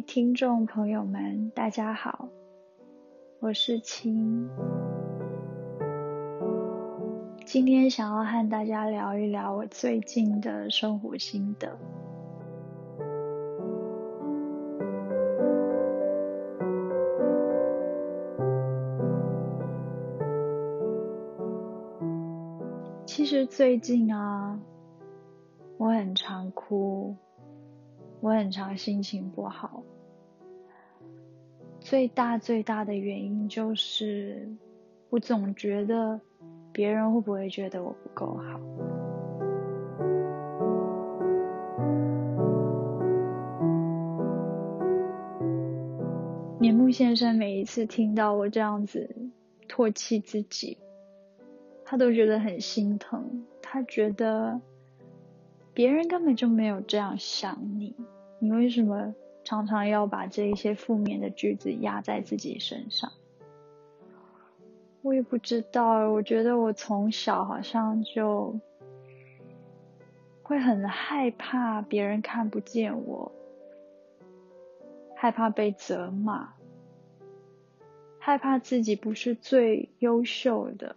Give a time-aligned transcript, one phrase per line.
[0.00, 2.28] 听众朋友们，大家好，
[3.38, 4.48] 我是青。
[7.44, 11.78] 今天想要和大家聊一聊我最近的生活心得。
[23.04, 24.58] 其实最近啊，
[25.76, 27.16] 我很常哭。
[28.22, 29.82] 我很常心情不好，
[31.80, 34.46] 最大最大的原因就是
[35.08, 36.20] 我总觉得
[36.70, 38.60] 别人会不会觉得我不够好。
[46.58, 49.16] 年木先生每一次听到我这样子
[49.66, 50.76] 唾弃自己，
[51.86, 54.60] 他都觉得很心疼，他觉得。
[55.72, 57.94] 别人根本就没有这样想你，
[58.40, 63.12] 你为什么常常要把这一些负面的句子压在自己身上？
[65.02, 68.58] 我也不知道，我觉得我从小好像就
[70.42, 73.32] 会很害怕别人看不见我，
[75.14, 76.54] 害怕被责骂，
[78.18, 80.96] 害怕自己不是最优秀的。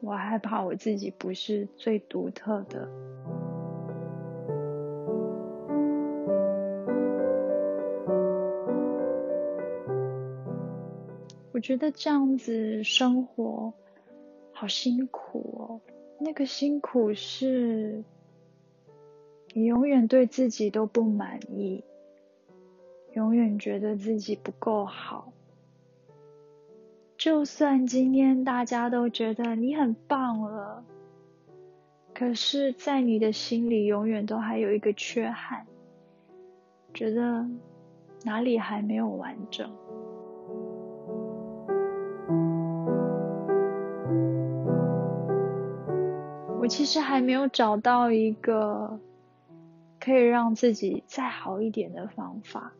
[0.00, 2.88] 我害怕我自己不是最独特的。
[11.60, 13.74] 我觉得这样子生活
[14.50, 15.80] 好辛苦哦。
[16.18, 18.02] 那个辛苦是，
[19.52, 21.84] 你永远对自己都不满意，
[23.12, 25.34] 永远觉得自己不够好。
[27.18, 30.82] 就算今天大家都觉得你很棒了，
[32.14, 35.66] 可是，在你的心里永远都还有一个缺憾，
[36.94, 37.46] 觉得
[38.24, 39.70] 哪里还没有完整。
[46.70, 49.00] 其实还没有找到一个
[49.98, 52.72] 可以让自己再好一点的方法。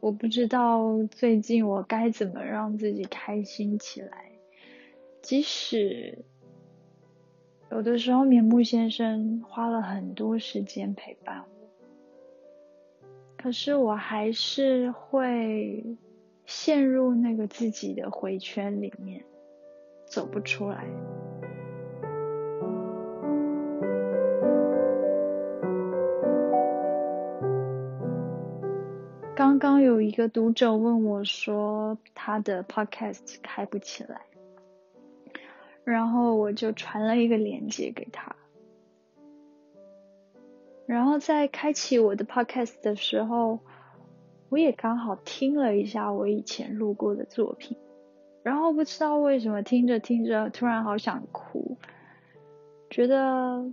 [0.00, 4.32] 我不知道最近我该怎么让自己开心起来。
[5.20, 6.24] 即使
[7.70, 11.44] 有的时候棉木先生花了很多时间陪伴
[13.02, 15.84] 我，可是我还是会
[16.46, 19.22] 陷入那个自己的回圈里面，
[20.06, 20.86] 走不出来。
[29.54, 34.22] 刚刚有一个读者问我说，他的 podcast 开不起来，
[35.84, 38.34] 然后我就传了一个链接给他。
[40.86, 43.60] 然后在开启我的 podcast 的时候，
[44.48, 47.78] 我也刚好听了一下我以前录过的作品，
[48.42, 51.78] 然后不知道为什么听着听着，突然好想哭，
[52.90, 53.70] 觉得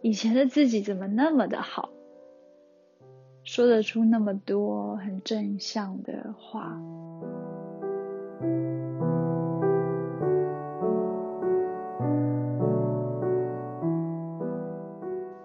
[0.00, 1.89] 以前的自己怎么那么的好。
[3.60, 6.80] 说得出那么多很正向的话。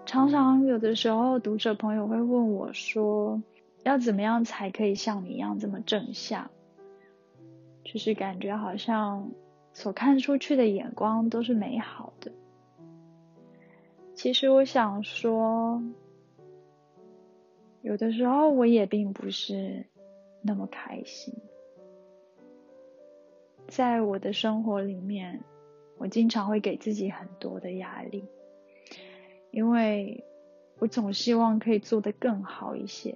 [0.06, 3.42] 常常有的时候，读者朋友会问我说
[3.84, 6.50] ：“要怎么样才可以像你一样这么正向？”
[7.84, 9.30] 就是感觉好像
[9.74, 12.32] 所看出去的眼光都是美好的。
[14.14, 15.82] 其实我想说。
[17.86, 19.86] 有的时候我也并不是
[20.42, 21.32] 那么开心，
[23.68, 25.44] 在我的生活里面，
[25.96, 28.24] 我经常会给自己很多的压力，
[29.52, 30.24] 因为
[30.80, 33.14] 我总希望可以做得更好一些。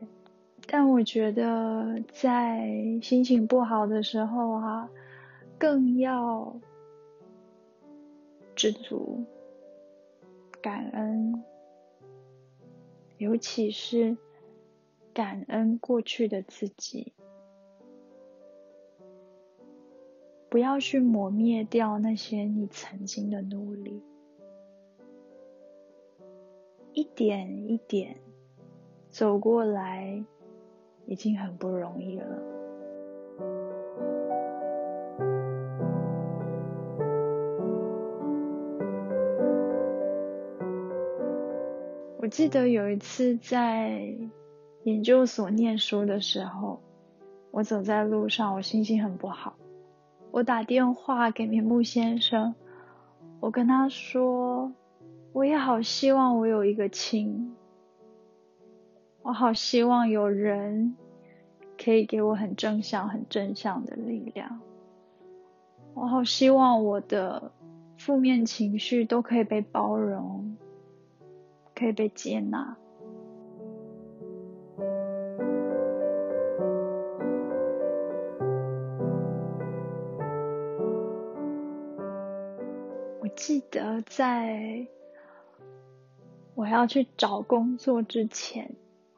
[0.68, 2.70] 但我觉得在
[3.02, 4.88] 心情不好的时候啊，
[5.58, 6.54] 更要
[8.54, 9.24] 知足、
[10.62, 11.42] 感恩，
[13.18, 14.16] 尤其是。
[15.12, 17.12] 感恩过去的自己，
[20.48, 24.02] 不要去磨灭掉那些你曾经的努力，
[26.92, 28.16] 一点一点
[29.08, 30.24] 走过来，
[31.06, 32.42] 已经很不容易了。
[42.18, 44.16] 我记得有一次在。
[44.84, 46.80] 研究所念书的时候，
[47.50, 49.54] 我走在路上，我心情很不好。
[50.30, 52.54] 我打电话给明木先生，
[53.40, 54.72] 我跟他说，
[55.32, 57.54] 我也好希望我有一个亲，
[59.22, 60.96] 我好希望有人
[61.76, 64.60] 可以给我很正向、很正向的力量。
[65.92, 67.52] 我好希望我的
[67.98, 70.56] 负面情绪都可以被包容，
[71.74, 72.76] 可以被接纳。
[83.70, 84.86] 得在
[86.54, 88.74] 我要去找工作之前，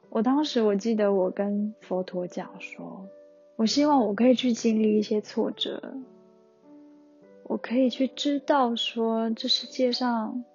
[0.09, 3.07] 我当时我记得我跟佛陀讲说，
[3.55, 5.95] 我希望我可以去经历一些挫折。
[7.45, 10.45] 我可以去知道说，这世界上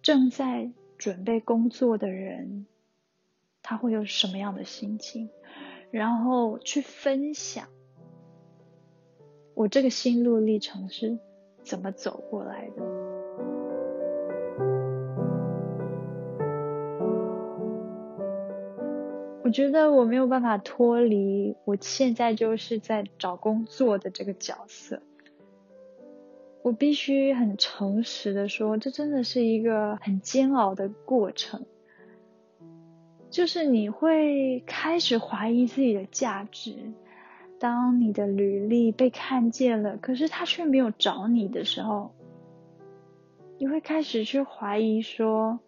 [0.00, 2.66] 正在准备工作的人，
[3.62, 5.28] 他会有什么样的心情，
[5.90, 7.68] 然后去分享
[9.54, 11.18] 我这个心路历程是
[11.62, 12.95] 怎么走过来的。
[19.46, 25.00] 我觉得我没有办法脱离我现在就是在找工作的这个角色。
[26.62, 31.64] 我必须很诚实的说，这真的是一个很煎熬的过程。
[33.30, 36.92] 就是你会开始怀疑自己的价值，
[37.60, 42.10] 当你的履历被看见了，可是他却没有找你的时候，
[43.58, 45.60] 你会开始去怀疑说，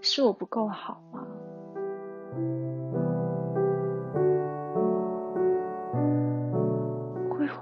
[0.00, 1.26] 是我不够好吗？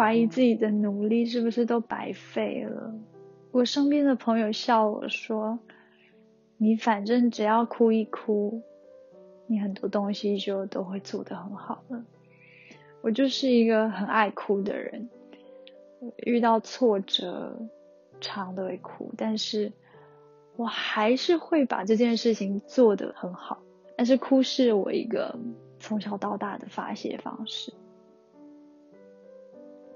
[0.00, 2.94] 怀疑自己的努力是不是都白费了？
[3.50, 5.58] 我身边的朋友笑我说
[6.56, 8.62] ：“你反正只要哭一哭，
[9.46, 12.02] 你很多东西就都会做得很好了。”
[13.04, 15.10] 我就是一个很爱哭的人，
[16.24, 17.60] 遇到挫折
[18.22, 19.70] 常都会哭，但是
[20.56, 23.60] 我还是会把这件事情做得很好。
[23.98, 25.38] 但是哭是我一个
[25.78, 27.74] 从小到大的发泄方式。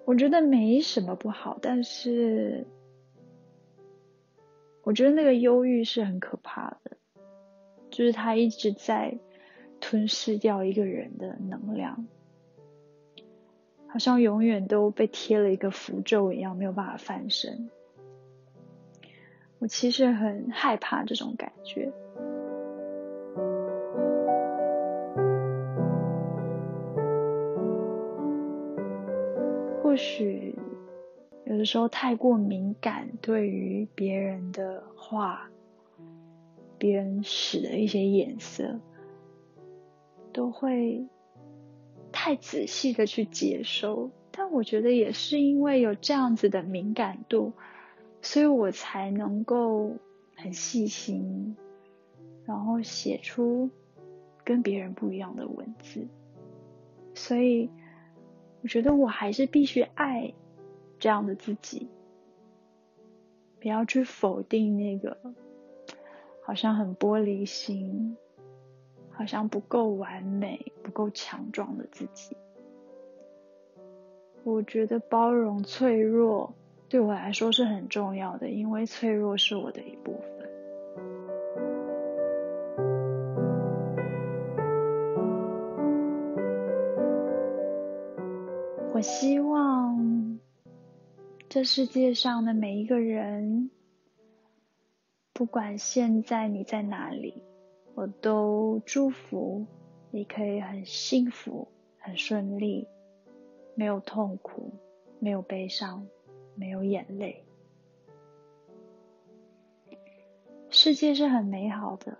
[0.05, 2.67] 我觉得没什么不好，但是
[4.83, 6.97] 我觉得那个忧郁是很可怕的，
[7.91, 9.19] 就是它一直在
[9.81, 12.07] 吞噬掉一个人的能量，
[13.87, 17.71] 好像永远都被贴了一个符咒一样，没有办法翻身。
[19.59, 21.91] 我其实很害怕这种感觉。
[29.95, 30.53] 或许
[31.47, 35.49] 有的时候太过敏感，对于别人的话、
[36.79, 38.81] 别人使的一些眼色，
[40.33, 41.07] 都会
[42.11, 44.11] 太仔细的去接收。
[44.33, 47.53] 但我觉得也是因为有这样子的敏感度，
[48.21, 49.93] 所以我才能够
[50.35, 51.57] 很细心，
[52.45, 53.71] 然后写出
[54.43, 56.05] 跟别人不一样的文字。
[57.15, 57.71] 所以。
[58.65, 60.33] 我觉得我还是必须爱
[60.99, 61.87] 这样的自己，
[63.61, 65.19] 不要去否定那个
[66.43, 68.17] 好像很玻璃心、
[69.11, 72.35] 好像不够完美、不够强壮的自己。
[74.45, 76.55] 我觉得包容脆弱
[76.89, 80.34] 对我来说是很重要的，因为脆弱是我的一部分。
[88.95, 90.39] 我希望
[91.49, 93.69] 这世界上的每一个人，
[95.33, 97.43] 不管现在你在哪里，
[97.97, 99.67] 我都祝福
[100.13, 101.67] 你可以很幸福、
[101.99, 102.87] 很顺利，
[103.75, 104.73] 没有痛苦，
[105.19, 106.07] 没有悲伤，
[106.55, 107.45] 没有眼泪。
[110.71, 112.17] 世界是很美好的，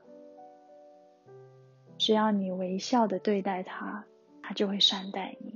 [1.99, 4.05] 只要你微笑的对待它，
[4.43, 5.54] 它就会善待你。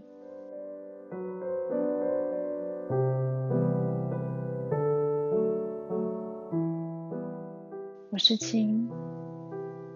[8.19, 8.89] 事情，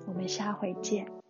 [0.07, 1.22] 我们下回见。